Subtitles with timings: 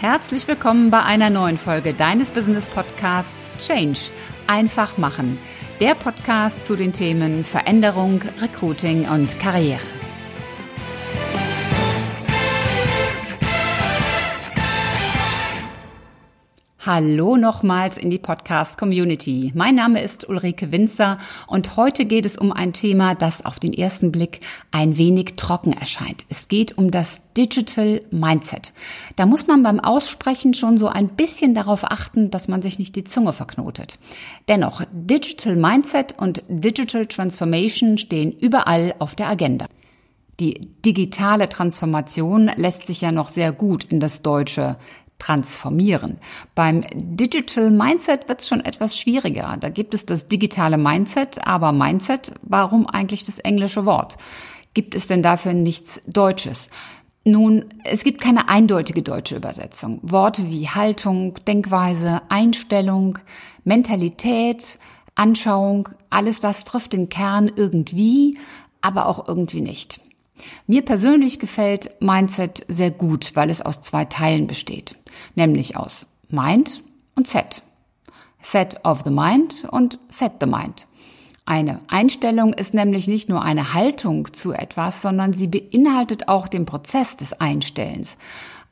[0.00, 3.98] Herzlich willkommen bei einer neuen Folge deines Business Podcasts Change.
[4.46, 5.40] Einfach machen.
[5.80, 9.97] Der Podcast zu den Themen Veränderung, Recruiting und Karriere.
[16.90, 19.52] Hallo nochmals in die Podcast Community.
[19.54, 23.74] Mein Name ist Ulrike Winzer und heute geht es um ein Thema, das auf den
[23.74, 26.24] ersten Blick ein wenig trocken erscheint.
[26.30, 28.72] Es geht um das Digital Mindset.
[29.16, 32.96] Da muss man beim Aussprechen schon so ein bisschen darauf achten, dass man sich nicht
[32.96, 33.98] die Zunge verknotet.
[34.48, 39.66] Dennoch, Digital Mindset und Digital Transformation stehen überall auf der Agenda.
[40.40, 44.78] Die digitale Transformation lässt sich ja noch sehr gut in das Deutsche
[45.18, 46.18] transformieren.
[46.54, 49.56] Beim Digital Mindset wird es schon etwas schwieriger.
[49.58, 54.16] Da gibt es das digitale Mindset, aber Mindset, warum eigentlich das englische Wort?
[54.74, 56.68] Gibt es denn dafür nichts Deutsches?
[57.24, 59.98] Nun, es gibt keine eindeutige deutsche Übersetzung.
[60.02, 63.18] Worte wie Haltung, Denkweise, Einstellung,
[63.64, 64.78] Mentalität,
[65.14, 68.38] Anschauung, alles das trifft den Kern irgendwie,
[68.80, 70.00] aber auch irgendwie nicht.
[70.66, 74.96] Mir persönlich gefällt Mindset sehr gut, weil es aus zwei Teilen besteht,
[75.34, 76.82] nämlich aus Mind
[77.14, 77.62] und Set.
[78.40, 80.86] Set of the Mind und Set the Mind.
[81.44, 86.66] Eine Einstellung ist nämlich nicht nur eine Haltung zu etwas, sondern sie beinhaltet auch den
[86.66, 88.18] Prozess des Einstellens.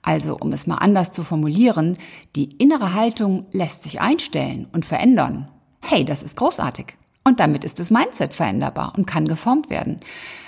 [0.03, 1.97] Also, um es mal anders zu formulieren,
[2.37, 5.49] die innere Haltung lässt sich einstellen und verändern.
[5.81, 6.97] Hey, das ist großartig.
[7.27, 9.99] Und damit ist das Mindset veränderbar und kann geformt werden.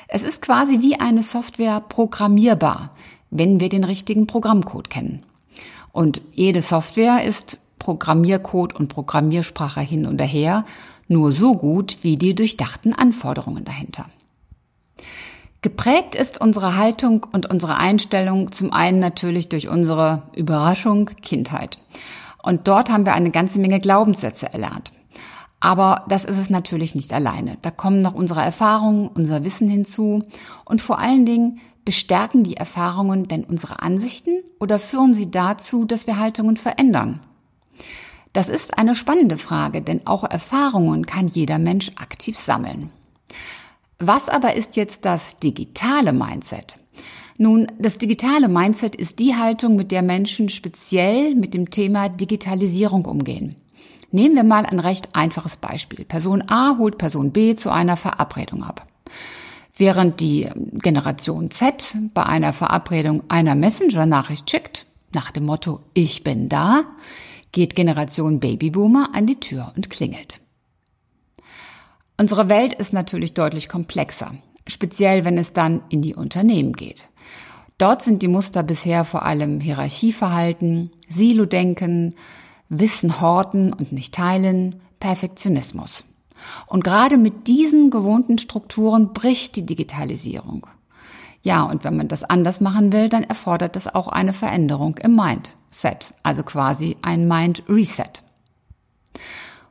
[0.07, 2.91] Es ist quasi wie eine Software programmierbar,
[3.31, 5.25] wenn wir den richtigen Programmcode kennen.
[5.91, 10.65] Und jede Software ist Programmiercode und Programmiersprache hin und her
[11.09, 14.07] nur so gut wie die durchdachten Anforderungen dahinter.
[15.63, 21.79] Geprägt ist unsere Haltung und unsere Einstellung zum einen natürlich durch unsere Überraschung Kindheit.
[22.41, 24.93] Und dort haben wir eine ganze Menge Glaubenssätze erlernt.
[25.61, 27.59] Aber das ist es natürlich nicht alleine.
[27.63, 30.25] Da kommen noch unsere Erfahrungen, unser Wissen hinzu
[30.65, 36.07] und vor allen Dingen bestärken die Erfahrungen denn unsere Ansichten oder führen sie dazu, dass
[36.07, 37.21] wir Haltungen verändern?
[38.33, 42.91] Das ist eine spannende Frage, denn auch Erfahrungen kann jeder Mensch aktiv sammeln.
[43.99, 46.79] Was aber ist jetzt das digitale Mindset?
[47.37, 53.07] Nun, das digitale Mindset ist die Haltung, mit der Menschen speziell mit dem Thema Digitalisierung
[53.07, 53.57] umgehen.
[54.11, 56.05] Nehmen wir mal ein recht einfaches Beispiel.
[56.05, 58.87] Person A holt Person B zu einer Verabredung ab.
[59.77, 66.49] Während die Generation Z bei einer Verabredung einer Messenger-Nachricht schickt, nach dem Motto Ich bin
[66.49, 66.85] da,
[67.53, 70.41] geht Generation Babyboomer an die Tür und klingelt.
[72.17, 74.35] Unsere Welt ist natürlich deutlich komplexer,
[74.67, 77.09] speziell wenn es dann in die Unternehmen geht.
[77.79, 82.15] Dort sind die Muster bisher vor allem Hierarchieverhalten, Silo-Denken,
[82.69, 86.05] Wissen horten und nicht teilen, Perfektionismus.
[86.67, 90.67] Und gerade mit diesen gewohnten Strukturen bricht die Digitalisierung.
[91.43, 95.17] Ja, und wenn man das anders machen will, dann erfordert das auch eine Veränderung im
[95.17, 98.23] Mindset, also quasi ein Mind Reset.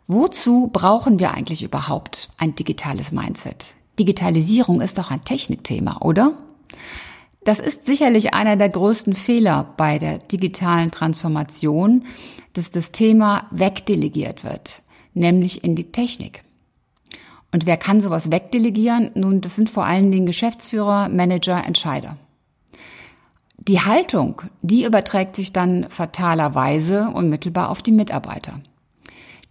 [0.08, 3.76] Wozu brauchen wir eigentlich überhaupt ein digitales Mindset?
[4.00, 6.34] Digitalisierung ist doch ein Technikthema, oder?
[7.48, 12.04] Das ist sicherlich einer der größten Fehler bei der digitalen Transformation,
[12.52, 16.44] dass das Thema wegdelegiert wird, nämlich in die Technik.
[17.54, 19.12] Und wer kann sowas wegdelegieren?
[19.16, 22.18] Nun, das sind vor allen Dingen Geschäftsführer, Manager, Entscheider.
[23.60, 28.60] Die Haltung, die überträgt sich dann fatalerweise unmittelbar auf die Mitarbeiter.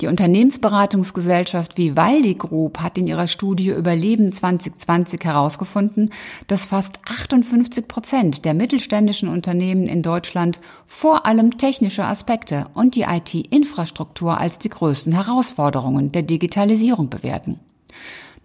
[0.02, 6.10] Die Unternehmensberatungsgesellschaft Vivaldi Group hat in ihrer Studie Überleben 2020 herausgefunden,
[6.48, 13.04] dass fast 58 Prozent der mittelständischen Unternehmen in Deutschland vor allem technische Aspekte und die
[13.04, 17.60] IT-Infrastruktur als die größten Herausforderungen der Digitalisierung bewerten.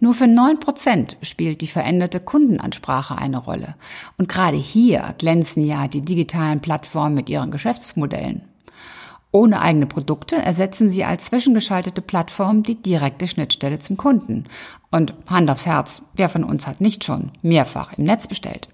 [0.00, 3.76] Nur für neun Prozent spielt die veränderte Kundenansprache eine Rolle.
[4.16, 8.42] Und gerade hier glänzen ja die digitalen Plattformen mit ihren Geschäftsmodellen.
[9.32, 14.44] Ohne eigene Produkte ersetzen sie als zwischengeschaltete Plattform die direkte Schnittstelle zum Kunden.
[14.90, 18.68] Und Hand aufs Herz, wer von uns hat nicht schon mehrfach im Netz bestellt?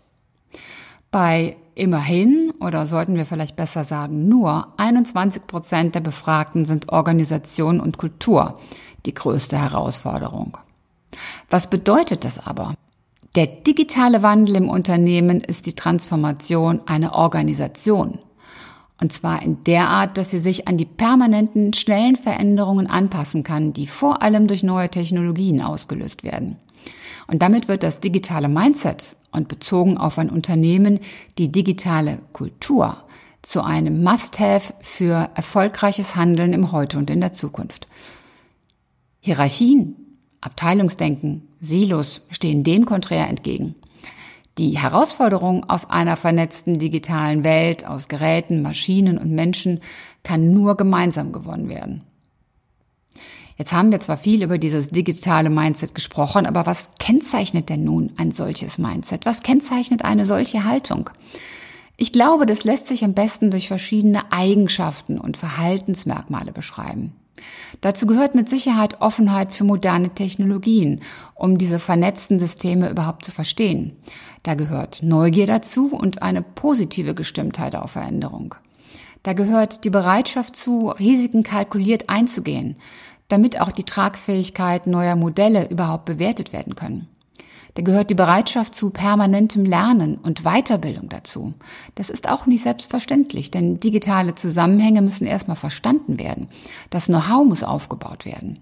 [1.12, 7.78] Bei immerhin, oder sollten wir vielleicht besser sagen, nur 21 Prozent der Befragten sind Organisation
[7.78, 8.58] und Kultur
[9.06, 10.58] die größte Herausforderung.
[11.48, 12.74] Was bedeutet das aber?
[13.36, 18.18] Der digitale Wandel im Unternehmen ist die Transformation einer Organisation.
[19.00, 23.72] Und zwar in der Art, dass sie sich an die permanenten, schnellen Veränderungen anpassen kann,
[23.72, 26.56] die vor allem durch neue Technologien ausgelöst werden.
[27.28, 31.00] Und damit wird das digitale Mindset und bezogen auf ein Unternehmen
[31.36, 32.96] die digitale Kultur
[33.42, 37.86] zu einem Must-Have für erfolgreiches Handeln im Heute und in der Zukunft.
[39.20, 39.96] Hierarchien,
[40.40, 43.74] Abteilungsdenken, Silos stehen dem konträr entgegen.
[44.58, 49.80] Die Herausforderung aus einer vernetzten digitalen Welt, aus Geräten, Maschinen und Menschen
[50.24, 52.02] kann nur gemeinsam gewonnen werden.
[53.56, 58.12] Jetzt haben wir zwar viel über dieses digitale Mindset gesprochen, aber was kennzeichnet denn nun
[58.16, 59.26] ein solches Mindset?
[59.26, 61.10] Was kennzeichnet eine solche Haltung?
[61.96, 67.12] Ich glaube, das lässt sich am besten durch verschiedene Eigenschaften und Verhaltensmerkmale beschreiben.
[67.80, 71.00] Dazu gehört mit Sicherheit Offenheit für moderne Technologien,
[71.34, 73.96] um diese vernetzten Systeme überhaupt zu verstehen.
[74.42, 78.54] Da gehört Neugier dazu und eine positive Gestimmtheit auf Veränderung.
[79.22, 82.76] Da gehört die Bereitschaft zu, Risiken kalkuliert einzugehen,
[83.28, 87.08] damit auch die Tragfähigkeit neuer Modelle überhaupt bewertet werden können.
[87.78, 91.54] Da gehört die Bereitschaft zu permanentem Lernen und Weiterbildung dazu.
[91.94, 96.48] Das ist auch nicht selbstverständlich, denn digitale Zusammenhänge müssen erstmal verstanden werden.
[96.90, 98.58] Das Know-how muss aufgebaut werden.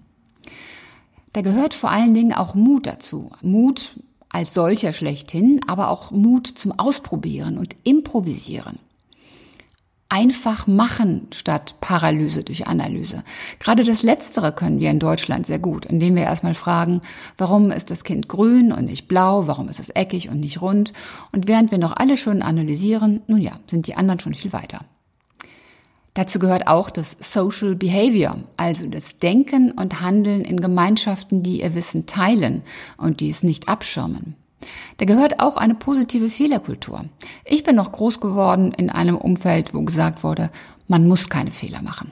[1.33, 3.31] Da gehört vor allen Dingen auch Mut dazu.
[3.41, 3.99] Mut
[4.29, 8.77] als solcher schlechthin, aber auch Mut zum Ausprobieren und Improvisieren
[10.09, 13.23] einfach machen statt Paralyse durch Analyse.
[13.59, 17.01] Gerade das Letztere können wir in Deutschland sehr gut, indem wir erstmal fragen,
[17.37, 20.93] warum ist das Kind grün und nicht blau, warum ist es eckig und nicht rund?
[21.31, 24.81] Und während wir noch alle schon analysieren, nun ja, sind die anderen schon viel weiter.
[26.13, 31.75] Dazu gehört auch das Social Behavior, also das Denken und Handeln in Gemeinschaften, die ihr
[31.75, 32.63] Wissen teilen
[32.97, 34.35] und die es nicht abschirmen.
[34.97, 37.05] Da gehört auch eine positive Fehlerkultur.
[37.45, 40.49] Ich bin noch groß geworden in einem Umfeld, wo gesagt wurde,
[40.87, 42.11] man muss keine Fehler machen.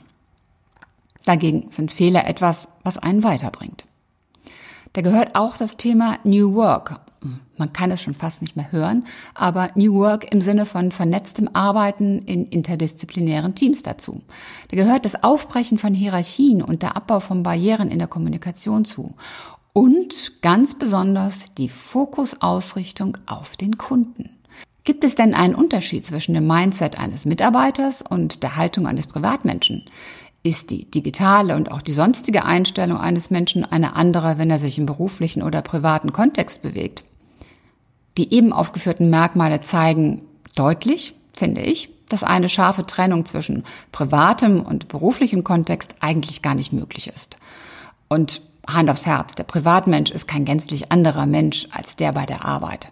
[1.26, 3.86] Dagegen sind Fehler etwas, was einen weiterbringt.
[4.94, 7.02] Da gehört auch das Thema New Work.
[7.58, 11.50] Man kann es schon fast nicht mehr hören, aber New Work im Sinne von vernetztem
[11.54, 14.22] Arbeiten in interdisziplinären Teams dazu.
[14.70, 19.16] Da gehört das Aufbrechen von Hierarchien und der Abbau von Barrieren in der Kommunikation zu
[19.76, 24.30] und ganz besonders die Fokusausrichtung auf den Kunden.
[24.86, 29.84] Gibt es denn einen Unterschied zwischen dem Mindset eines Mitarbeiters und der Haltung eines Privatmenschen?
[30.44, 34.78] Ist die digitale und auch die sonstige Einstellung eines Menschen eine andere, wenn er sich
[34.78, 37.04] im beruflichen oder privaten Kontext bewegt?
[38.18, 40.22] Die eben aufgeführten Merkmale zeigen
[40.56, 46.72] deutlich, finde ich, dass eine scharfe Trennung zwischen privatem und beruflichem Kontext eigentlich gar nicht
[46.72, 47.38] möglich ist.
[48.08, 52.46] Und Hand aufs Herz, der Privatmensch ist kein gänzlich anderer Mensch als der bei der
[52.46, 52.92] Arbeit.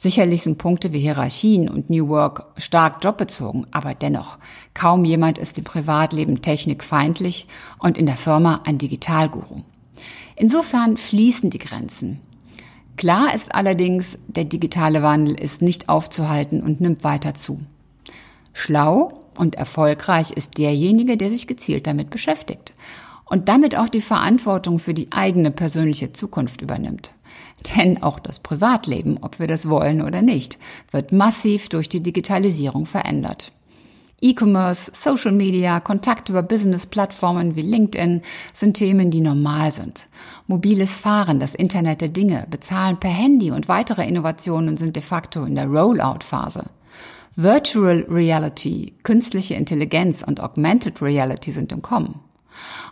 [0.00, 4.38] Sicherlich sind Punkte wie Hierarchien und New Work stark jobbezogen, aber dennoch,
[4.72, 7.46] kaum jemand ist im Privatleben technikfeindlich
[7.78, 9.62] und in der Firma ein Digitalguru.
[10.36, 12.20] Insofern fließen die Grenzen.
[12.96, 17.60] Klar ist allerdings, der digitale Wandel ist nicht aufzuhalten und nimmt weiter zu.
[18.54, 22.72] Schlau und erfolgreich ist derjenige, der sich gezielt damit beschäftigt
[23.30, 27.14] und damit auch die Verantwortung für die eigene persönliche Zukunft übernimmt.
[27.76, 30.58] Denn auch das Privatleben, ob wir das wollen oder nicht,
[30.90, 33.52] wird massiv durch die Digitalisierung verändert.
[34.22, 38.20] E-Commerce, Social Media, Kontakt über Business-Plattformen wie LinkedIn
[38.52, 40.08] sind Themen, die normal sind.
[40.46, 45.44] Mobiles Fahren, das Internet der Dinge, Bezahlen per Handy und weitere Innovationen sind de facto
[45.44, 46.64] in der Rollout-Phase.
[47.36, 52.20] Virtual Reality, künstliche Intelligenz und Augmented Reality sind im Kommen.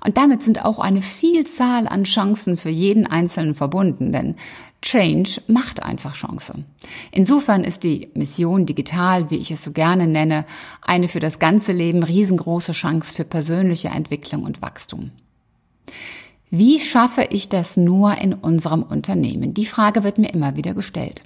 [0.05, 4.37] Und damit sind auch eine Vielzahl an Chancen für jeden Einzelnen verbunden, denn
[4.81, 6.55] Change macht einfach Chance.
[7.11, 10.45] Insofern ist die Mission digital, wie ich es so gerne nenne,
[10.83, 15.11] eine für das ganze Leben riesengroße Chance für persönliche Entwicklung und Wachstum.
[16.51, 19.53] Wie schaffe ich das nur in unserem Unternehmen?
[19.53, 21.23] Die Frage wird mir immer wieder gestellt.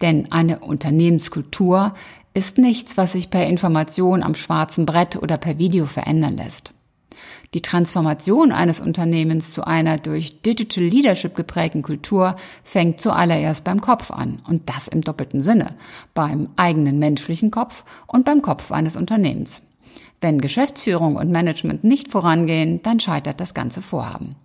[0.00, 1.94] Denn eine Unternehmenskultur
[2.32, 6.72] ist nichts, was sich per Information am schwarzen Brett oder per Video verändern lässt.
[7.54, 14.10] Die Transformation eines Unternehmens zu einer durch Digital Leadership geprägten Kultur fängt zuallererst beim Kopf
[14.10, 15.74] an und das im doppelten Sinne,
[16.14, 19.62] beim eigenen menschlichen Kopf und beim Kopf eines Unternehmens.
[20.20, 24.36] Wenn Geschäftsführung und Management nicht vorangehen, dann scheitert das ganze Vorhaben.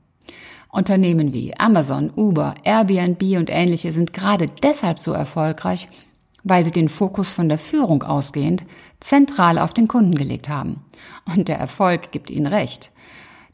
[0.69, 5.87] Unternehmen wie Amazon, Uber, Airbnb und ähnliche sind gerade deshalb so erfolgreich,
[6.43, 8.63] weil sie den Fokus von der Führung ausgehend
[8.99, 10.83] zentral auf den Kunden gelegt haben.
[11.25, 12.91] Und der Erfolg gibt ihnen recht.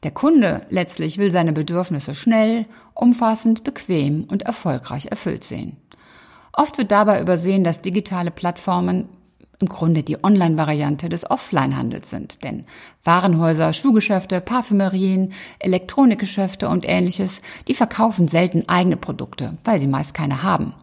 [0.03, 5.77] Der Kunde letztlich will seine Bedürfnisse schnell, umfassend, bequem und erfolgreich erfüllt sehen.
[6.51, 9.09] Oft wird dabei übersehen, dass digitale Plattformen
[9.59, 12.43] im Grunde die Online-Variante des Offline-Handels sind.
[12.43, 12.65] Denn
[13.05, 20.43] Warenhäuser, Schuhgeschäfte, Parfümerien, Elektronikgeschäfte und ähnliches, die verkaufen selten eigene Produkte, weil sie meist keine
[20.43, 20.73] haben.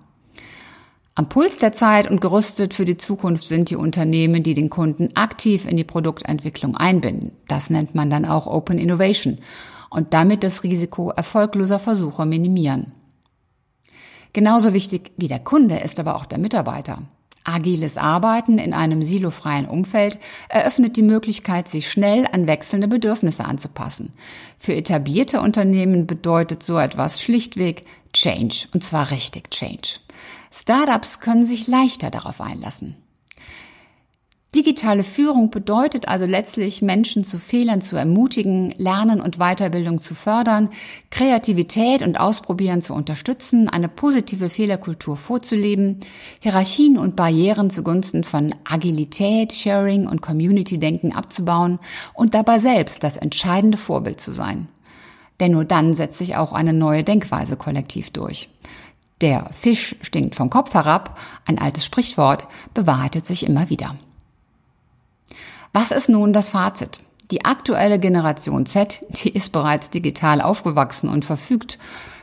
[1.16, 5.08] Am Puls der Zeit und gerüstet für die Zukunft sind die Unternehmen, die den Kunden
[5.16, 7.32] aktiv in die Produktentwicklung einbinden.
[7.48, 9.38] Das nennt man dann auch Open Innovation
[9.90, 12.92] und damit das Risiko erfolgloser Versuche minimieren.
[14.32, 17.02] Genauso wichtig wie der Kunde ist aber auch der Mitarbeiter.
[17.42, 24.12] Agiles Arbeiten in einem silofreien Umfeld eröffnet die Möglichkeit, sich schnell an wechselnde Bedürfnisse anzupassen.
[24.58, 30.00] Für etablierte Unternehmen bedeutet so etwas schlichtweg Change, und zwar richtig Change.
[30.52, 32.96] Startups können sich leichter darauf einlassen.
[34.52, 40.70] Digitale Führung bedeutet also letztlich, Menschen zu Fehlern zu ermutigen, Lernen und Weiterbildung zu fördern,
[41.10, 46.00] Kreativität und Ausprobieren zu unterstützen, eine positive Fehlerkultur vorzuleben,
[46.40, 51.78] Hierarchien und Barrieren zugunsten von Agilität, Sharing und Community-Denken abzubauen
[52.12, 54.66] und dabei selbst das entscheidende Vorbild zu sein.
[55.38, 58.48] Denn nur dann setzt sich auch eine neue Denkweise kollektiv durch.
[59.20, 63.96] Der Fisch stinkt vom Kopf herab, ein altes Sprichwort, bewahrheitet sich immer wieder.
[65.72, 67.00] Was ist nun das Fazit?
[67.30, 71.78] Die aktuelle Generation Z, die ist bereits digital aufgewachsen und verfügt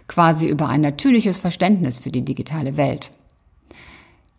[0.07, 3.11] quasi über ein natürliches Verständnis für die digitale Welt.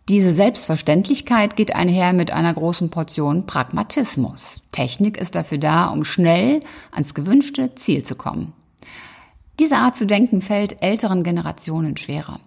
[0.09, 4.63] Diese Selbstverständlichkeit geht einher mit einer großen Portion Pragmatismus.
[4.71, 6.61] Technik ist dafür da, um schnell
[6.91, 8.53] ans gewünschte Ziel zu kommen.
[9.59, 12.39] Diese Art zu denken fällt älteren Generationen schwerer.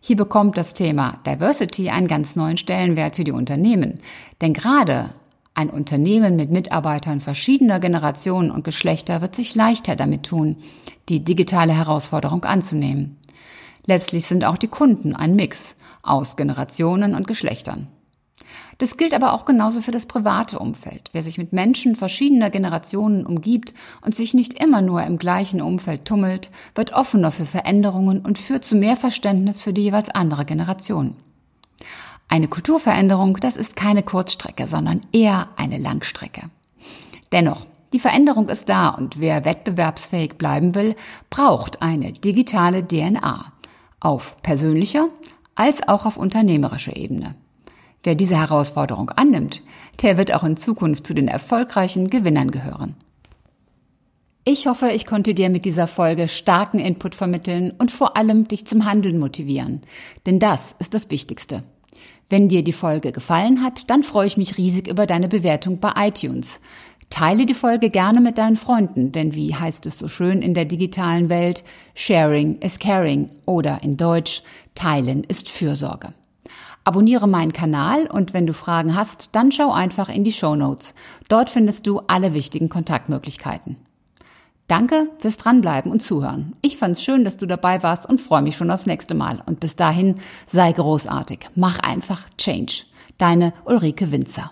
[0.00, 3.98] Hier bekommt das Thema Diversity einen ganz neuen Stellenwert für die Unternehmen.
[4.40, 5.10] Denn gerade
[5.54, 10.56] ein Unternehmen mit Mitarbeitern verschiedener Generationen und Geschlechter wird sich leichter damit tun,
[11.08, 13.16] die digitale Herausforderung anzunehmen.
[13.84, 17.88] Letztlich sind auch die Kunden ein Mix aus Generationen und Geschlechtern.
[18.78, 21.10] Das gilt aber auch genauso für das private Umfeld.
[21.12, 26.04] Wer sich mit Menschen verschiedener Generationen umgibt und sich nicht immer nur im gleichen Umfeld
[26.04, 31.16] tummelt, wird offener für Veränderungen und führt zu mehr Verständnis für die jeweils andere Generation.
[32.28, 36.42] Eine Kulturveränderung, das ist keine Kurzstrecke, sondern eher eine Langstrecke.
[37.32, 40.94] Dennoch, die Veränderung ist da und wer wettbewerbsfähig bleiben will,
[41.30, 43.52] braucht eine digitale DNA.
[44.00, 45.08] Auf persönlicher
[45.54, 47.34] als auch auf unternehmerischer Ebene.
[48.02, 49.62] Wer diese Herausforderung annimmt,
[50.02, 52.94] der wird auch in Zukunft zu den erfolgreichen Gewinnern gehören.
[54.44, 58.66] Ich hoffe, ich konnte dir mit dieser Folge starken Input vermitteln und vor allem dich
[58.66, 59.82] zum Handeln motivieren.
[60.24, 61.64] Denn das ist das Wichtigste.
[62.30, 65.92] Wenn dir die Folge gefallen hat, dann freue ich mich riesig über deine Bewertung bei
[65.96, 66.60] iTunes.
[67.10, 70.66] Teile die Folge gerne mit deinen Freunden, denn wie heißt es so schön in der
[70.66, 71.64] digitalen Welt,
[71.94, 74.42] Sharing is Caring oder in Deutsch,
[74.74, 76.12] Teilen ist Fürsorge.
[76.88, 80.94] Abonniere meinen Kanal und wenn du Fragen hast, dann schau einfach in die Show Notes.
[81.28, 83.76] Dort findest du alle wichtigen Kontaktmöglichkeiten.
[84.68, 86.56] Danke fürs Dranbleiben und Zuhören.
[86.62, 89.42] Ich fand's schön, dass du dabei warst und freue mich schon aufs nächste Mal.
[89.44, 90.14] Und bis dahin
[90.46, 91.50] sei großartig.
[91.56, 92.84] Mach einfach Change.
[93.18, 94.50] Deine Ulrike Winzer.